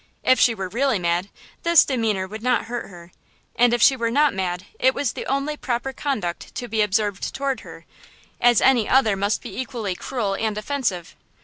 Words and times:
If 0.23 0.39
she 0.39 0.55
were 0.55 0.67
really 0.67 0.97
mad, 0.97 1.29
this 1.61 1.85
demeanor 1.85 2.27
would 2.27 2.41
not 2.41 2.65
hurt 2.65 2.89
her, 2.89 3.11
and 3.55 3.71
if 3.71 3.83
she 3.83 3.95
were 3.95 4.09
not 4.09 4.33
mad 4.33 4.65
it 4.79 4.95
was 4.95 5.13
the 5.13 5.27
only 5.27 5.55
proper 5.55 5.93
conduct 5.93 6.55
to 6.55 6.67
be 6.67 6.81
observed 6.81 7.35
toward 7.35 7.59
her, 7.59 7.85
as 8.39 8.61
any 8.61 8.89
other 8.89 9.15
must 9.15 9.43
be 9.43 9.55
equally 9.55 9.93
cruel 9.93 10.33
and 10.33 10.57
offensive. 10.57 11.15